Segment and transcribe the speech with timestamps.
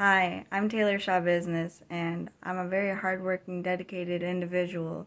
[0.00, 5.06] Hi, I'm Taylor Schabusiness, and I'm a very hardworking, dedicated individual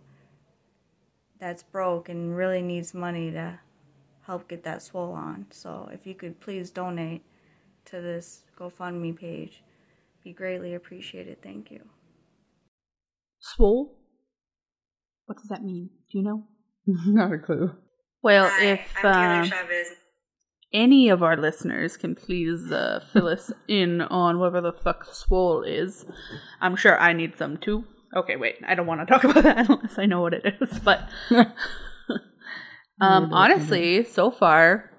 [1.39, 3.59] that's broke and really needs money to
[4.27, 5.47] help get that swole on.
[5.49, 7.23] So if you could please donate
[7.85, 9.63] to this GoFundMe page,
[10.23, 11.41] be greatly appreciated.
[11.41, 11.81] Thank you.
[13.39, 13.97] Swole?
[15.25, 15.89] What does that mean?
[16.11, 16.43] Do you know?
[16.85, 17.71] Not a clue.
[18.21, 20.02] Well, Hi, if I'm Taylor um, Schabusiness.
[20.73, 25.61] Any of our listeners can please uh, fill us in on whatever the fuck swole
[25.63, 26.05] is,
[26.61, 27.85] I'm sure I need some too.
[28.15, 30.79] Okay, wait, I don't want to talk about that unless I know what it is.
[30.79, 31.07] But
[33.01, 34.89] um, honestly, so far,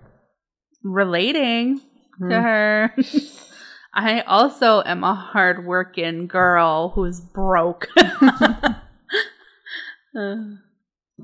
[0.83, 1.81] relating
[2.19, 2.29] Hmm.
[2.31, 2.95] to her,
[3.93, 7.89] I also am a hardworking girl who's broke.
[10.17, 10.37] Uh,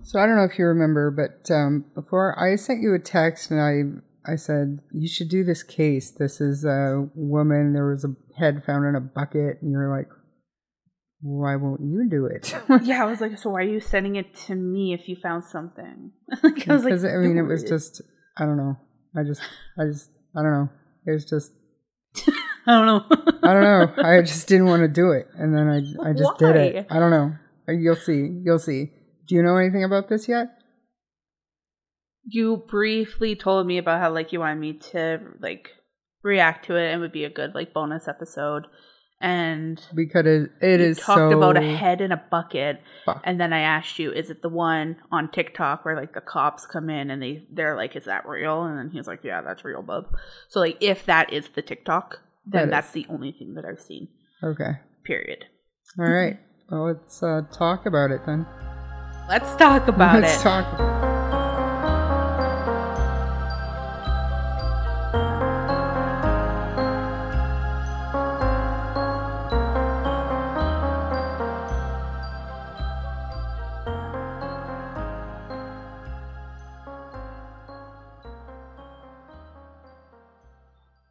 [0.03, 3.51] So I don't know if you remember, but um, before I sent you a text
[3.53, 3.83] and I
[4.27, 6.11] I said you should do this case.
[6.11, 7.73] This is a woman.
[7.73, 10.09] There was a head found in a bucket, and you're like,
[11.23, 12.55] why won't you do it?
[12.83, 15.45] yeah, I was like, so why are you sending it to me if you found
[15.45, 16.13] something?
[16.43, 18.03] like, I was like, I mean, it was just
[18.37, 18.77] I don't know.
[19.17, 19.43] I just
[19.79, 20.69] I just I don't know.
[21.07, 21.53] It was just
[22.67, 23.05] I don't know.
[23.43, 24.03] I don't know.
[24.03, 26.87] I just didn't want to do it, and then I I just did it.
[26.91, 27.35] I don't know.
[27.69, 28.29] You'll see.
[28.45, 28.91] You'll see.
[29.29, 30.60] Do you know anything about this yet?
[32.25, 35.71] You briefly told me about how like you wanted me to like
[36.23, 38.67] react to it and would be a good like bonus episode,
[39.21, 43.27] and Because it it is talked so about a head in a bucket, fucked.
[43.27, 46.67] and then I asked you, is it the one on TikTok where like the cops
[46.67, 48.65] come in and they they're like, is that real?
[48.65, 50.07] And then he's like, yeah, that's real, bub.
[50.49, 53.81] So like, if that is the TikTok, then That that's the only thing that I've
[53.81, 54.09] seen.
[54.43, 54.73] Okay.
[55.05, 55.47] Period.
[55.99, 56.39] All right.
[56.71, 58.47] Well, let's uh, talk about it then.
[59.29, 60.23] Let's talk about it.
[60.23, 60.43] let's it.
[60.43, 61.50] talk.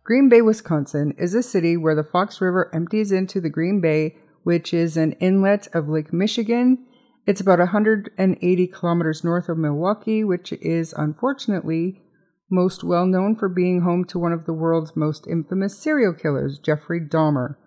[0.10, 4.16] Green Bay, Wisconsin is a city where the Fox River empties into the Green Bay,
[4.42, 6.84] which is an inlet of Lake Michigan.
[7.28, 12.02] It's about 180 kilometers north of Milwaukee, which is unfortunately
[12.50, 16.58] most well known for being home to one of the world's most infamous serial killers,
[16.58, 17.58] Jeffrey Dahmer,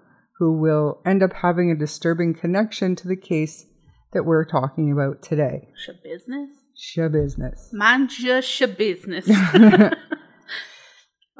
[0.40, 3.66] who will end up having a disturbing connection to the case
[4.12, 5.68] that we're talking about today.
[5.76, 6.50] Sh business?
[6.76, 7.68] Sha business.
[7.72, 8.08] Man,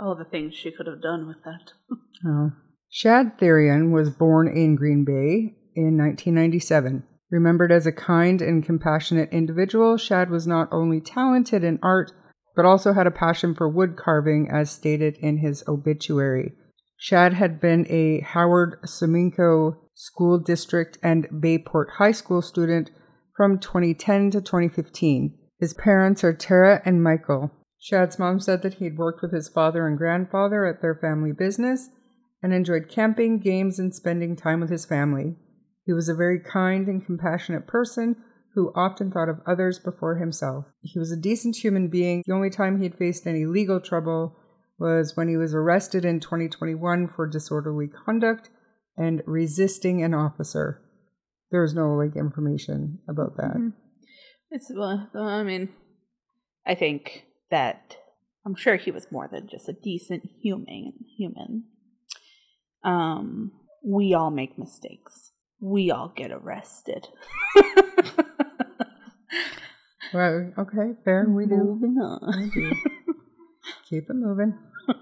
[0.03, 1.73] oh, the things she could have done with that.
[2.25, 2.53] Oh.
[2.89, 7.03] Shad Thyrion was born in Green Bay in 1997.
[7.33, 12.12] Remembered as a kind and compassionate individual, Shad was not only talented in art,
[12.55, 16.53] but also had a passion for wood carving, as stated in his obituary.
[16.97, 22.93] Shad had been a Howard-Suamico School District and Bayport High School student
[23.37, 25.37] from 2010 to 2015.
[25.59, 27.51] His parents are Tara and Michael.
[27.82, 31.91] Shad's mom said that he'd worked with his father and grandfather at their family business
[32.41, 35.34] and enjoyed camping, games, and spending time with his family.
[35.84, 38.15] He was a very kind and compassionate person
[38.54, 40.66] who often thought of others before himself.
[40.81, 42.22] He was a decent human being.
[42.25, 44.37] The only time he'd faced any legal trouble
[44.78, 48.49] was when he was arrested in 2021 for disorderly conduct
[48.97, 50.81] and resisting an officer.
[51.50, 53.56] There's no like information about that.
[53.56, 53.72] Mhm.
[54.53, 55.70] It's well, I mean,
[56.64, 57.99] I think that
[58.45, 60.95] I'm sure he was more than just a decent human.
[61.17, 61.67] Human.
[62.83, 63.53] Um,
[63.85, 65.31] we all make mistakes.
[65.61, 67.07] We all get arrested.
[70.12, 71.27] Well, okay, fair.
[71.27, 71.57] We do.
[71.57, 72.51] Moving on.
[72.53, 72.73] Do.
[73.89, 74.59] Keep it moving.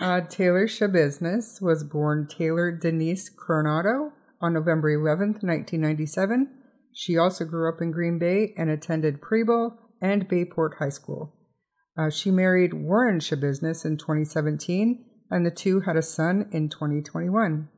[0.00, 6.48] Uh, Taylor Schabusiness was born Taylor Denise Coronado on November 11th, 1997.
[6.92, 11.34] She also grew up in Green Bay and attended Preble and Bayport High School.
[11.98, 17.68] Uh, she married Warren Schabusiness in 2017, and the two had a son in 2021.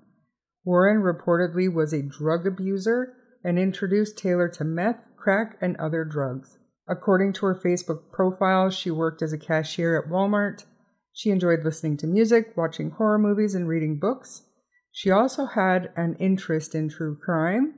[0.65, 6.59] Warren reportedly was a drug abuser and introduced Taylor to meth, crack, and other drugs.
[6.87, 10.65] According to her Facebook profile, she worked as a cashier at Walmart.
[11.15, 14.43] She enjoyed listening to music, watching horror movies, and reading books.
[14.93, 17.75] She also had an interest in true crime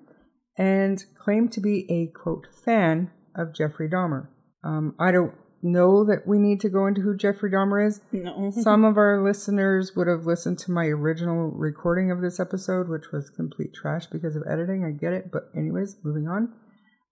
[0.59, 4.29] and claimed to be a quote fan of Jeffrey Dahmer.
[4.65, 8.01] Um, I don't know that we need to go into who Jeffrey Dahmer is.
[8.11, 8.51] No.
[8.61, 13.13] Some of our listeners would have listened to my original recording of this episode, which
[13.13, 14.85] was complete trash because of editing.
[14.85, 15.31] I get it.
[15.33, 16.53] But, anyways, moving on.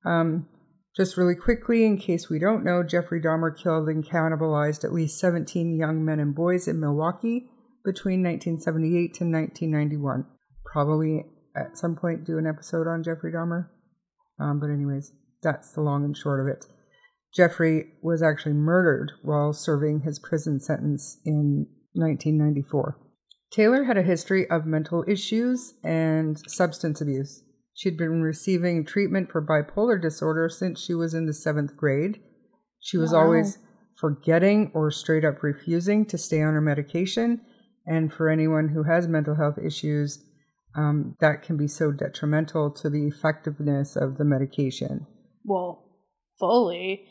[0.05, 0.49] Um,
[0.97, 5.21] just really quickly, in case we don't know, Jeffrey Dahmer killed and cannibalized at least
[5.21, 7.47] 17 young men and boys in Milwaukee
[7.85, 10.27] between 1978 to 1991.
[10.65, 11.25] Probably
[11.57, 13.69] at some point do an episode on Jeffrey Dahmer.
[14.41, 15.13] Um, but, anyways,
[15.43, 16.67] that's the long and short of it.
[17.35, 22.99] Jeffrey was actually murdered while serving his prison sentence in 1994.
[23.51, 27.43] Taylor had a history of mental issues and substance abuse.
[27.75, 32.21] She'd been receiving treatment for bipolar disorder since she was in the seventh grade.
[32.81, 33.25] She was Wow.
[33.25, 33.59] always
[33.97, 37.41] forgetting or straight up refusing to stay on her medication.
[37.87, 40.25] And for anyone who has mental health issues,
[40.77, 45.07] um, that can be so detrimental to the effectiveness of the medication.
[45.45, 45.85] Well,
[46.39, 47.07] fully,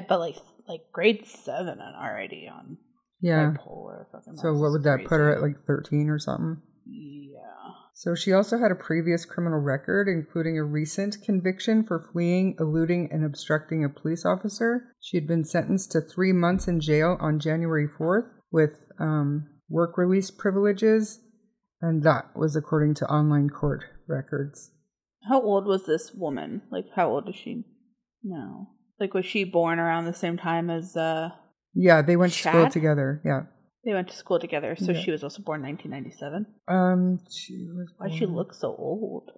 [0.00, 0.36] but like
[0.68, 2.78] like grade seven and already on
[3.20, 3.54] Yeah.
[3.56, 4.06] bipolar.
[4.12, 6.62] Fucking So what would that put her at, like 13 or something?
[6.86, 7.40] Yeah.
[7.94, 13.08] So she also had a previous criminal record, including a recent conviction for fleeing, eluding,
[13.12, 14.94] and obstructing a police officer.
[15.00, 19.96] She had been sentenced to three months in jail on January 4th with um, work
[19.96, 21.20] release privileges,
[21.80, 24.70] and that was according to online court records.
[25.28, 26.62] How old was this woman?
[26.70, 27.64] Like, how old is she
[28.24, 28.70] now?
[29.00, 31.30] Like, was she born around the same time as uh?
[31.74, 33.20] Yeah, they went to school together.
[33.24, 33.42] Yeah.
[33.84, 35.00] They went to school together, so Yeah.
[35.00, 36.46] she was also born 1997.
[36.68, 37.92] Um, she was.
[37.98, 39.30] Why she born- look so old?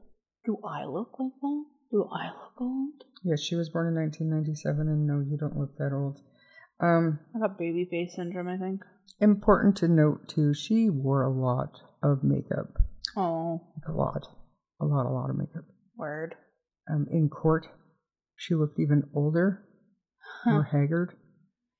[0.44, 1.64] Do I look like that?
[1.90, 3.02] Do I look old?
[3.24, 6.20] Yeah, she was born in 1997, and no, you don't look that old.
[6.78, 8.82] Um, I got baby face syndrome, I think.
[9.20, 12.76] important to note too, she wore a lot of makeup.
[13.16, 14.28] Oh, A lot,
[14.80, 15.64] a lot, a lot of makeup.
[15.96, 16.34] word.
[16.88, 17.66] Um, in court,
[18.36, 19.64] she looked even older,
[20.44, 21.14] more haggard.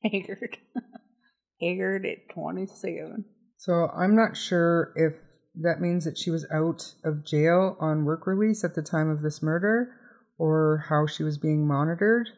[0.03, 0.59] Haggard.
[1.61, 3.25] Haggard at 27.
[3.57, 5.15] So I'm not sure if
[5.63, 9.23] that means that she was out of jail on work release at the time of
[9.23, 9.91] this murder,
[10.39, 12.29] or how she was being monitored.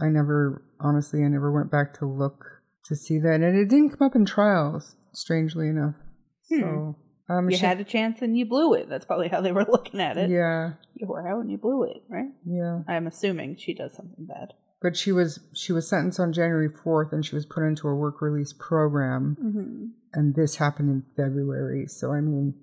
[0.00, 2.44] I never, honestly, I never went back to look
[2.86, 4.96] to see that, and it didn't come up in trials.
[5.12, 5.94] Strangely enough.
[6.42, 7.03] So hmm.
[7.28, 8.88] Um, You she- had a chance and you blew it.
[8.88, 10.30] That's probably how they were looking at it.
[10.30, 12.30] yeah, You were out and you blew it, right?
[12.46, 12.80] yeah.
[12.88, 14.54] I'm assuming she does something bad.
[14.82, 17.94] But she was she was sentenced on January fourth, and she was put into a
[17.94, 19.84] work release program, Mm-hmm.
[20.12, 21.86] and this happened in February.
[21.86, 22.54] So I mean,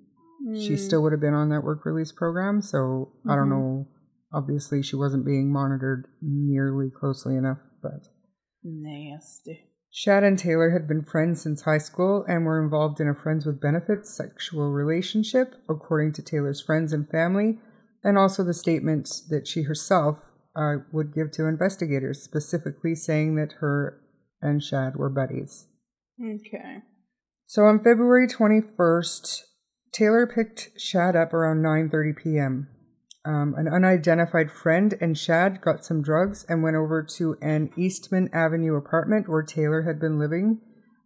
[0.54, 2.62] she still would have been on that work release program.
[2.62, 3.50] So I don't Mhm.
[3.50, 3.88] know.
[4.32, 7.58] Obviously, she wasn't being monitored nearly closely enough.
[7.82, 8.06] But
[8.62, 9.71] nasty.
[9.94, 13.44] Shad and Taylor had been friends since high school and were involved in a friends
[13.44, 17.58] with benefits sexual relationship, according to Taylor's friends and family,
[18.02, 23.52] and also the statements that she herself uh, would give to investigators, specifically saying that
[23.60, 24.00] her
[24.40, 25.66] and Shad were buddies.
[26.18, 26.78] Okay.
[27.46, 29.42] So on February 21st,
[29.92, 32.68] Taylor picked Shad up around 9:30 p.m.
[33.24, 38.28] Um, an unidentified friend and Shad got some drugs and went over to an Eastman
[38.32, 40.60] Avenue apartment where Taylor had been living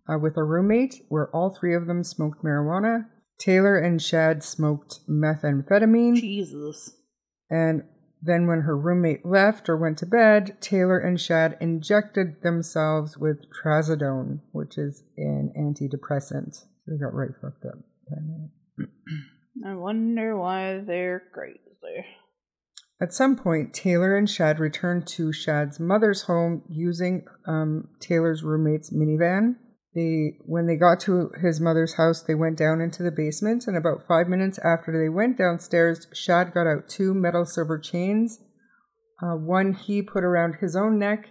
[0.08, 3.06] uh, with a roommate, where all three of them smoked marijuana.
[3.38, 6.96] Taylor and Shad smoked methamphetamine, Jesus.
[7.50, 7.82] and
[8.22, 13.44] then when her roommate left or went to bed, Taylor and Shad injected themselves with
[13.52, 16.54] trazodone, which is an antidepressant.
[16.54, 17.78] So they got right fucked up.
[19.66, 21.22] I wonder why they're
[23.00, 28.92] At some point, Taylor and Shad returned to Shad's mother's home using um, Taylor's roommate's
[28.92, 29.56] minivan.
[29.94, 33.76] They, when they got to his mother's house, they went down into the basement, and
[33.76, 38.38] about five minutes after they went downstairs, Shad got out two metal silver chains.
[39.22, 41.30] Uh, one he put around his own neck,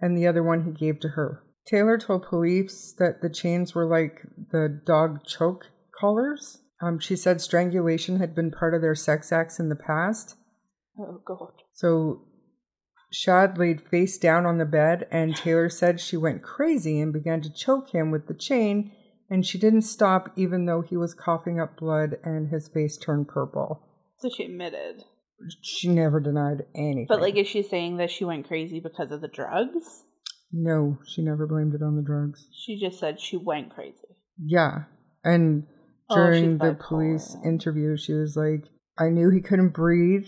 [0.00, 1.42] and the other one he gave to her.
[1.66, 4.20] Taylor told police that the chains were like
[4.52, 5.66] the dog choke
[5.98, 6.58] collars.
[6.80, 10.36] Um, she said strangulation had been part of their sex acts in the past.
[10.98, 11.52] Oh, God.
[11.72, 12.22] So
[13.10, 17.40] Shad laid face down on the bed, and Taylor said she went crazy and began
[17.42, 18.92] to choke him with the chain,
[19.30, 23.28] and she didn't stop even though he was coughing up blood and his face turned
[23.28, 23.82] purple.
[24.18, 25.04] So she admitted.
[25.62, 27.06] She never denied anything.
[27.08, 30.04] But, like, is she saying that she went crazy because of the drugs?
[30.52, 32.48] no, she never blamed it on the drugs.
[32.52, 34.16] She just said she went crazy.
[34.38, 34.84] Yeah.
[35.24, 35.66] And
[36.10, 38.64] during she's the police interview, she was like,
[38.98, 40.26] I knew he couldn't breathe.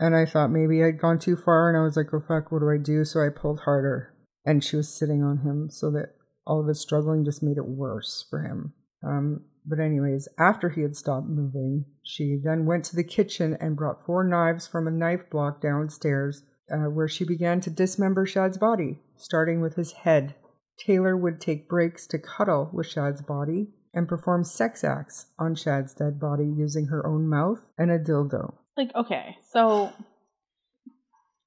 [0.00, 1.68] And I thought maybe I'd gone too far.
[1.68, 3.04] And I was like, oh, fuck, what do I do?
[3.04, 4.14] So I pulled harder.
[4.44, 6.14] And she was sitting on him so that
[6.46, 8.72] all of his struggling just made it worse for him.
[9.04, 13.76] Um, but, anyways, after he had stopped moving, she then went to the kitchen and
[13.76, 16.42] brought four knives from a knife block downstairs,
[16.72, 20.36] uh, where she began to dismember Shad's body, starting with his head.
[20.78, 25.94] Taylor would take breaks to cuddle with Shad's body and perform sex acts on Shad's
[25.94, 28.54] dead body using her own mouth and a dildo.
[28.76, 29.92] Like, okay, so,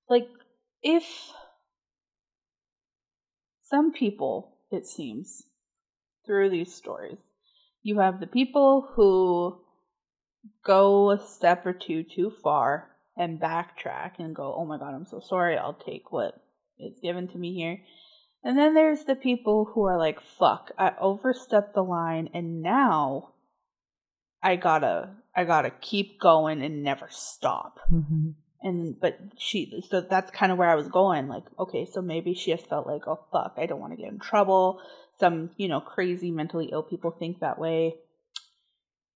[0.10, 0.28] like,
[0.84, 1.04] if
[3.64, 5.44] some people, it seems,
[6.26, 7.20] through these stories,
[7.84, 9.62] you have the people who
[10.66, 15.06] go a step or two too far and backtrack and go, oh my god, I'm
[15.06, 16.36] so sorry, I'll take what
[16.80, 17.80] is given to me here.
[18.44, 23.34] And then there's the people who are like, fuck, I overstepped the line and now
[24.42, 27.80] I gotta I gotta keep going and never stop.
[27.92, 28.30] Mm-hmm.
[28.64, 31.28] And but she so that's kind of where I was going.
[31.28, 34.12] Like, okay, so maybe she just felt like, oh fuck, I don't want to get
[34.12, 34.82] in trouble.
[35.20, 37.96] Some, you know, crazy mentally ill people think that way.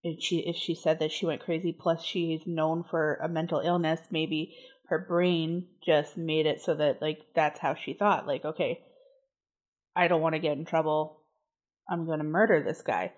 [0.04, 3.60] If she if she said that she went crazy, plus she's known for a mental
[3.60, 4.56] illness, maybe
[4.90, 8.28] her brain just made it so that like that's how she thought.
[8.28, 8.82] Like, okay,
[9.96, 11.22] I don't want to get in trouble.
[11.90, 13.14] I'm gonna murder this guy.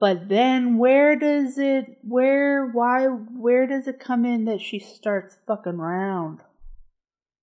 [0.00, 5.36] But then where does it where why where does it come in that she starts
[5.46, 6.40] fucking around?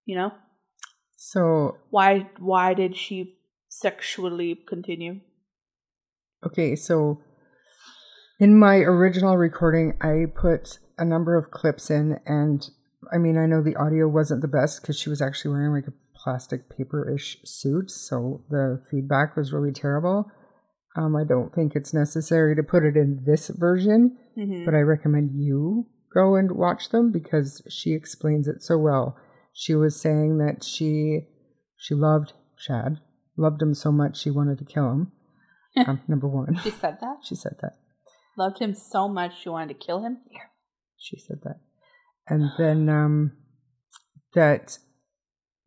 [0.05, 0.31] You know?
[1.15, 3.37] So Why why did she
[3.69, 5.21] sexually continue?
[6.45, 7.21] Okay, so
[8.39, 12.65] in my original recording, I put a number of clips in, and
[13.13, 15.87] I mean, I know the audio wasn't the best because she was actually wearing like
[15.87, 15.93] a
[16.23, 20.29] plastic paper ish suit, so the feedback was really terrible.
[20.95, 24.63] Um, I don't think it's necessary to put it in this version, Mm-hmm.
[24.65, 29.17] but I recommend you go and watch them because she explains it so well.
[29.53, 31.27] She was saying that she
[31.77, 32.99] she loved Shad,
[33.37, 35.11] loved him so much she wanted to kill him.
[35.87, 37.17] Um, number one, She said that?
[37.23, 37.73] she said that.
[38.37, 40.17] Loved him so much she wanted to kill him?
[40.31, 40.47] Yeah,
[40.97, 41.59] She said that.
[42.27, 43.31] And then um,
[44.33, 44.77] that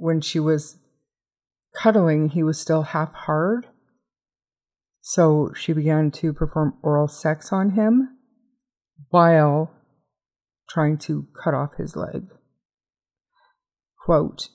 [0.02, 0.78] when she was
[1.76, 3.68] cuddling, he was still half hard.
[5.00, 8.18] So she began to perform oral sex on him
[9.11, 9.71] while
[10.68, 12.26] trying to cut off his leg.
[14.04, 14.49] Quote,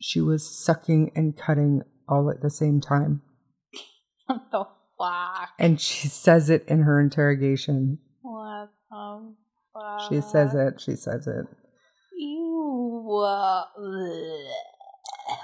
[0.00, 3.20] she was sucking and cutting all at the same time.
[4.26, 4.64] What the
[4.98, 5.50] fuck?
[5.58, 7.98] And she says it in her interrogation.
[8.22, 9.34] What the
[9.74, 10.08] fuck?
[10.10, 10.80] She says it.
[10.80, 11.44] She says it.
[12.16, 12.54] Ew.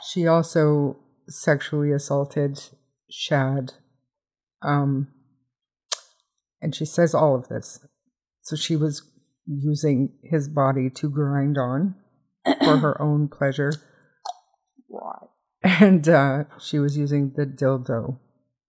[0.03, 0.97] She also
[1.29, 2.61] sexually assaulted
[3.11, 3.73] Shad.
[4.63, 5.09] Um,
[6.61, 7.81] and she says all of this.
[8.43, 9.03] So she was
[9.47, 11.95] using his body to grind on
[12.45, 13.73] for her own pleasure.
[14.87, 15.31] What?
[15.63, 18.19] And uh, she was using the dildo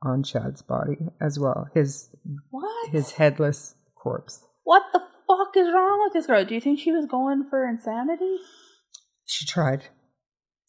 [0.03, 1.69] on Shad's body as well.
[1.73, 2.09] His
[2.49, 2.89] What?
[2.91, 4.45] his headless corpse.
[4.63, 6.43] What the fuck is wrong with this girl?
[6.43, 8.37] Do you think she was going for insanity?
[9.25, 9.85] She tried.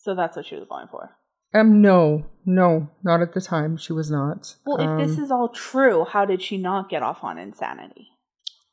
[0.02, 1.16] So that's what she was going for.
[1.54, 3.76] Um, no, no, not at the time.
[3.76, 4.56] She was not.
[4.66, 8.09] Well, if this Um, is all true, how did she not get off on insanity?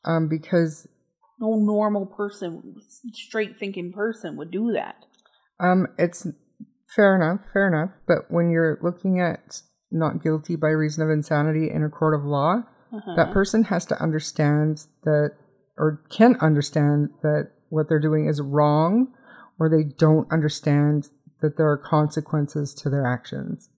[0.04, 0.88] um, because
[1.38, 2.74] No normal person,
[3.12, 4.96] straight thinking person would do that.
[5.58, 6.26] Um, it's
[6.94, 7.90] fair enough, fair enough.
[8.06, 12.24] But when you're looking at not guilty by reason of insanity in a court of
[12.26, 13.14] law, Uh-huh.
[13.16, 15.32] that person has to understand that,
[15.78, 19.08] or can understand that what they're doing is wrong,
[19.58, 21.08] or they don't understand
[21.40, 23.70] that there are consequences to their actions.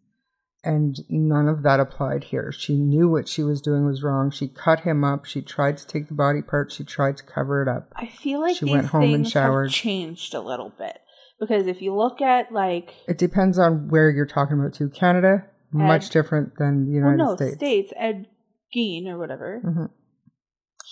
[0.65, 2.53] And none of that applied here.
[2.53, 4.31] She knew what she was doing was wrong.
[4.31, 5.25] She cut him up.
[5.25, 6.77] She tried to take the body parts.
[6.77, 7.93] She tried to cover it up.
[7.97, 9.71] I feel like She these went home and showered.
[9.71, 10.99] have changed a little bit
[11.41, 14.89] because if you look at like It depends on where you're talking about too.
[14.89, 17.55] Canada, much different than the well, United no States.
[17.57, 18.29] states, Ed
[18.77, 19.61] Gein or whatever.
[19.65, 19.91] Mhm.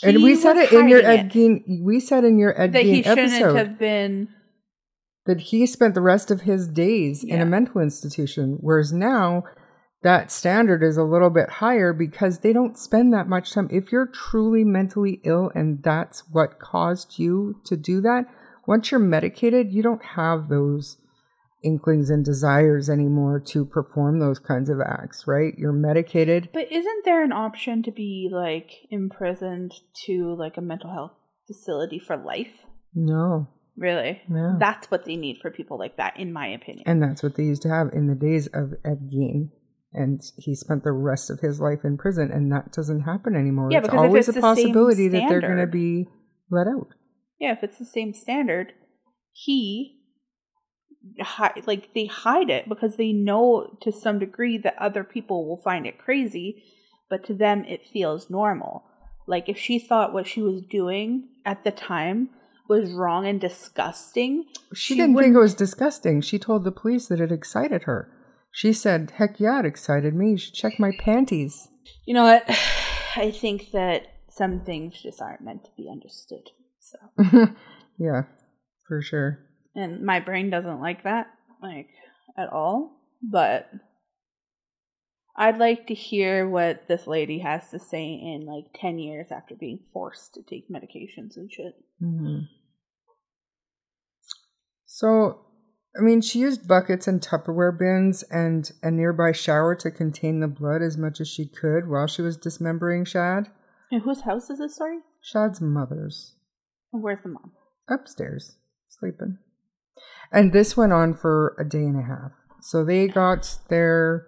[0.02, 1.62] And we said it in your Ed Gein.
[1.84, 4.28] We said in your Ed that he Gein shouldn't episode have been.
[5.26, 9.44] That he spent the rest of his days in a mental institution, whereas now
[10.02, 13.68] that standard is a little bit higher because they don't spend that much time.
[13.70, 18.24] If you're truly mentally ill and that's what caused you to do that,
[18.66, 20.96] once you're medicated, you don't have those
[21.62, 25.52] inklings and desires anymore to perform those kinds of acts, right?
[25.58, 26.48] You're medicated.
[26.54, 29.74] But isn't there an option to be like imprisoned
[30.06, 31.12] to like a mental health
[31.46, 32.52] facility for life?
[32.94, 33.48] No.
[33.80, 34.20] Really?
[34.28, 34.56] No.
[34.60, 36.84] That's what they need for people like that, in my opinion.
[36.86, 39.48] And that's what they used to have in the days of Ed Gein.
[39.94, 43.68] And he spent the rest of his life in prison, and that doesn't happen anymore.
[43.72, 46.06] Yeah, it's because always it's a possibility that they're going to be
[46.50, 46.88] let out.
[47.40, 48.74] yeah, if it's the same standard,
[49.32, 49.96] he
[51.20, 55.62] hi- like they hide it because they know to some degree that other people will
[55.62, 56.62] find it crazy,
[57.08, 58.84] but to them it feels normal.
[59.26, 62.30] Like if she thought what she was doing at the time
[62.70, 66.20] was wrong and disgusting, She, didn't think it was disgusting.
[66.20, 68.08] She told the police that it excited her.
[68.52, 70.30] She said, "Heck yeah, it excited me.
[70.30, 71.68] You should check my panties."
[72.06, 72.44] You know what?
[73.16, 76.50] I think that some things just aren't meant to be understood.
[76.78, 76.98] So,
[77.98, 78.22] yeah,
[78.86, 79.40] for sure.
[79.74, 81.26] and my brain doesn't like that,
[81.60, 81.88] like
[82.38, 83.00] at all.
[83.22, 83.68] But
[85.36, 89.54] I'd like to hear what this lady has to say in like 10 years after
[89.54, 91.74] being forced to take medications and shit.
[91.98, 92.40] hmm
[95.00, 95.38] So,
[95.98, 100.46] I mean, she used buckets and Tupperware bins and a nearby shower to contain the
[100.46, 103.48] blood as much as she could while she was dismembering Shad.
[103.90, 104.98] And whose house is this, sorry?
[105.22, 106.34] Shad's mother's
[106.92, 107.52] And where's the mom?
[107.88, 108.56] upstairs
[108.90, 109.38] sleeping.
[110.30, 112.32] And this went on for a day and a half.
[112.60, 114.26] So they got there.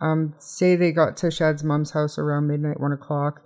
[0.00, 3.40] um, say they got to Shad's mom's house around midnight, one o'clock,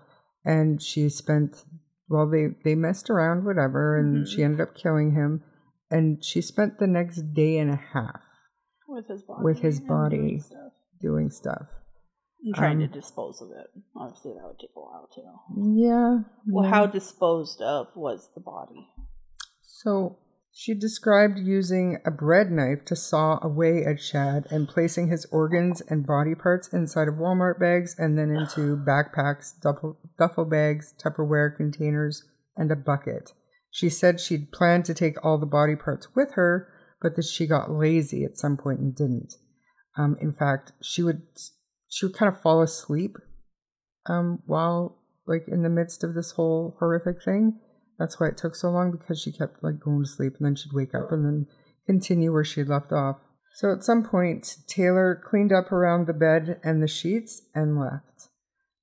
[0.44, 1.64] and she spent,
[2.08, 4.28] well, they, they messed around, whatever, and Mhm.
[4.28, 5.42] she ended up killing him.
[5.90, 8.20] And she spent the next day and a half
[8.86, 9.42] With his body.
[9.44, 10.16] With his body.
[10.18, 10.72] doing stuff.
[11.00, 11.66] doing stuff.
[12.44, 13.66] And trying to Um, dispose of it.
[13.96, 15.22] Obviously, that would take a while too.
[15.80, 16.20] Yeah.
[16.46, 16.70] Well, yeah.
[16.70, 18.88] how disposed of was the body?
[19.62, 20.18] So
[20.52, 25.80] she described using a bread knife to saw away at Shad and placing his organs
[25.82, 31.56] and body parts inside of Walmart bags and then into backpacks, duffel, duffel bags, Tupperware
[31.56, 32.24] containers,
[32.56, 33.32] and a bucket.
[33.70, 36.68] She said she'd planned to take all the body parts with her,
[37.00, 39.34] but that she got lazy at some point and didn't.
[39.96, 41.22] Um, in fact, she would
[41.88, 43.16] she would kind of fall asleep
[44.06, 47.58] um, while like in the midst of this whole horrific thing.
[47.98, 50.54] That's why it took so long because she kept like going to sleep and then
[50.54, 51.46] she'd wake up and then
[51.86, 53.16] continue where she'd left off.
[53.54, 58.28] So at some point, Taylor cleaned up around the bed and the sheets and left.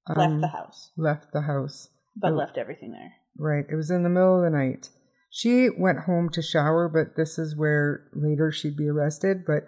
[0.08, 1.90] left the Um, house, Left the house.
[2.16, 3.14] but left everything there.
[3.38, 3.66] Right.
[3.70, 4.90] It was in the middle of the night.
[5.30, 9.44] She went home to shower, but this is where later she'd be arrested.
[9.46, 9.68] But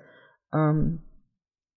[0.58, 1.00] um,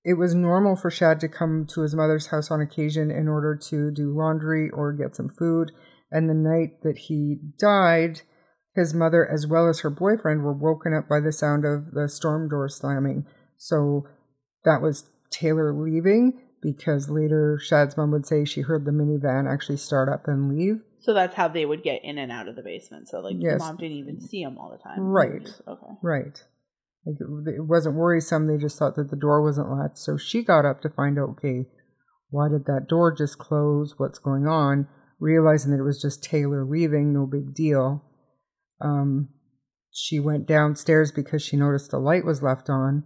[0.05, 3.57] it was normal for Shad to come to his mother's house on occasion in order
[3.69, 5.73] to do laundry or get some food.
[6.11, 8.23] And the night that he died,
[8.75, 12.09] his mother, as well as her boyfriend, were woken up by the sound of the
[12.09, 13.27] storm door slamming.
[13.57, 14.07] So
[14.65, 19.79] that was Taylor leaving because later Shad's mom would say she heard the minivan actually
[19.79, 20.81] start up and leave.
[21.01, 23.09] So that's how they would get in and out of the basement.
[23.09, 23.59] So like Yes.
[23.61, 25.01] mom didn't even see them all the time.
[25.01, 25.43] Right.
[25.45, 25.93] Just- Okay.
[26.03, 26.43] Right.
[27.07, 28.47] Like it, it wasn't worrisome.
[28.47, 29.99] They just thought that the door wasn't locked.
[29.99, 31.67] So she got up to find out, okay,
[32.29, 33.95] why did that door just close?
[33.97, 34.87] What's going on?
[35.19, 38.05] Realizing that it was just Taylor leaving, no big deal.
[38.81, 39.29] Um,
[39.91, 43.05] she went downstairs because she noticed the light was left on.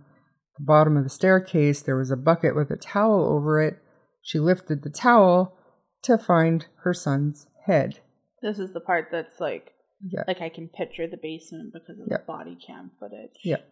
[0.59, 3.79] The bottom of the staircase, there was a bucket with a towel over it.
[4.23, 5.57] She lifted the towel
[6.03, 8.01] to find her son's head.
[8.43, 9.73] This is the part that's like
[10.07, 10.25] Yeah.
[10.27, 12.19] like I can picture the basement because of Yeah.
[12.19, 13.39] the body cam footage.
[13.43, 13.63] Yeah.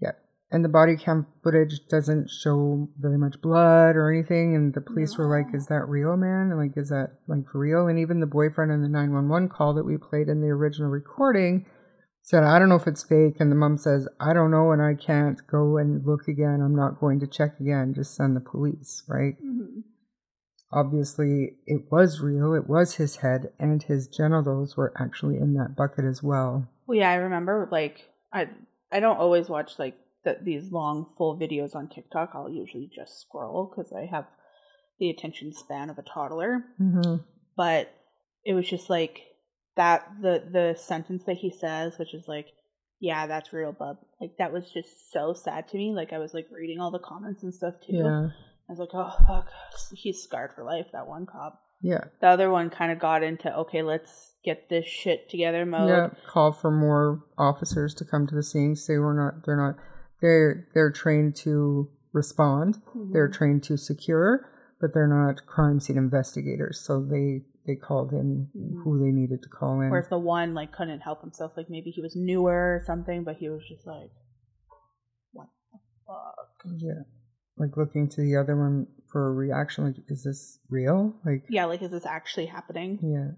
[0.00, 0.12] Yeah.
[0.50, 4.54] And the body cam footage doesn't show very much blood or anything.
[4.54, 6.50] And the police were like, is that real, man?
[6.50, 7.86] And like, is that like for real?
[7.86, 11.64] And even the boyfriend in the 911 call that we played in the original recording
[12.24, 13.36] said, I don't know if it's fake.
[13.40, 14.70] And the mom says, I don't know.
[14.72, 16.60] And I can't go and look again.
[16.60, 17.94] I'm not going to check again.
[17.94, 19.36] Just send the police, right?
[19.42, 19.84] Mhm.
[20.72, 22.54] Obviously, it was real.
[22.54, 26.68] It was his head, and his genitals were actually in that bucket as well.
[26.86, 28.48] Well, yeah, I remember like I
[28.90, 32.30] I don't always watch like the, these long full videos on TikTok.
[32.34, 34.26] I'll usually just scroll because I have
[34.98, 36.64] the attention span of a toddler.
[36.80, 37.16] Mm-hmm.
[37.56, 37.92] But
[38.44, 39.20] it was just like
[39.76, 42.48] that the the sentence that he says, which is like,
[43.00, 45.92] "Yeah, that's real, bub." Like that was just so sad to me.
[45.94, 47.96] Like I was like reading all the comments and stuff too.
[47.96, 48.28] Yeah.
[48.68, 49.50] I was like, "Oh fuck,
[49.94, 51.60] he's scarred for life." That one cop.
[51.80, 52.04] Yeah.
[52.20, 55.88] The other one kind of got into okay, let's get this shit together mode.
[55.88, 58.76] Yeah, call for more officers to come to the scene.
[58.76, 59.44] Say we're not.
[59.44, 59.76] They're not.
[60.20, 62.78] They're they're trained to respond.
[63.12, 63.34] They're Mhm.
[63.34, 64.48] trained to secure,
[64.80, 66.78] but they're not crime scene investigators.
[66.80, 68.48] So they they called in
[68.84, 69.90] who they needed to call in.
[69.90, 73.24] Or if the one like couldn't help himself, like maybe he was newer or something,
[73.24, 74.10] but he was just like,
[75.32, 77.02] "What the fuck?" Yeah,
[77.56, 79.84] like looking to the other one for a reaction.
[79.84, 81.14] Like, is this real?
[81.24, 82.98] Like, Yeah, like is this actually happening?
[83.02, 83.36] Yeah.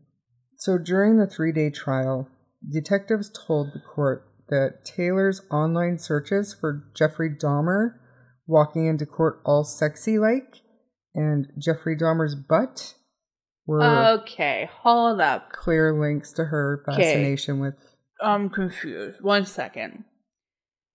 [0.58, 2.28] So during the three day trial,
[2.68, 7.94] detectives told the court that Taylor's online searches for Jeffrey Dahmer
[8.46, 10.60] walking into court all sexy like
[11.14, 12.94] and Jeffrey Dahmer's butt
[13.66, 13.82] were
[14.20, 15.50] Okay, hold up.
[15.52, 16.96] clear links to her Okay.
[17.02, 17.74] fascination with.
[18.22, 19.22] I'm confused.
[19.22, 20.04] One second.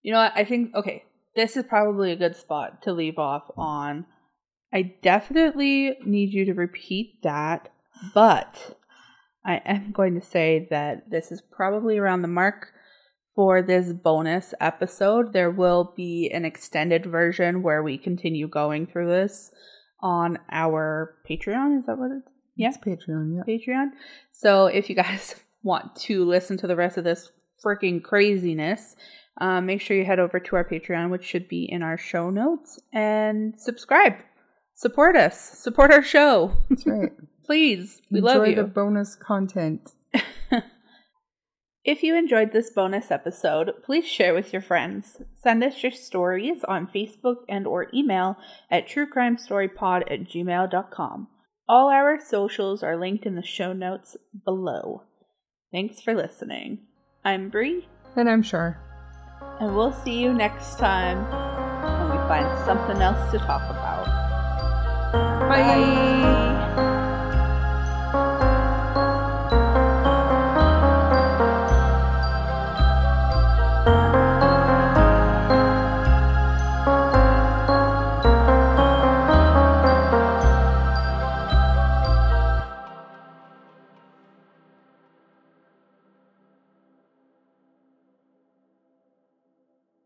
[0.03, 0.31] You know what?
[0.35, 1.03] I think okay.
[1.39, 4.05] This is probably a good spot to leave off on.
[4.73, 7.69] I definitely need you to repeat that,
[8.13, 8.77] but
[9.45, 12.73] I am going to say that this is probably around the mark
[13.35, 15.31] for this bonus episode.
[15.31, 19.49] There will be an extended version where we continue going through this
[20.01, 21.79] on our Patreon.
[21.79, 22.23] Is that what it?
[22.57, 22.67] Yeah.
[22.67, 23.43] It's Patreon, yeah.
[23.47, 23.91] Patreon.
[24.33, 27.31] So if you guys want to listen to the rest of this
[27.63, 28.97] freaking craziness,
[29.39, 32.29] um, make sure you head over to our Patreon, which should be in our show
[32.29, 34.13] notes, and subscribe.
[34.75, 35.39] support us.
[35.59, 36.53] Support our show.
[36.69, 37.11] That's right.
[37.45, 38.01] Please.
[38.11, 38.53] We Enjoy love you.
[38.53, 39.91] Enjoy the bonus content.
[41.85, 45.21] If you enjoyed this bonus episode, please share with your friends.
[45.33, 48.35] Send us your stories on Facebook and or email
[48.69, 51.27] at truecrimestorypod at gmail.com.
[51.67, 55.03] All our socials are linked in the show notes below.
[55.71, 56.79] Thanks for listening.
[57.23, 58.88] I'm Bree, And I'm Shar.
[59.59, 61.23] And we'll see you next time
[61.83, 64.05] when we find something else to talk about.
[65.49, 65.57] Bye.
[65.57, 66.08] Bye.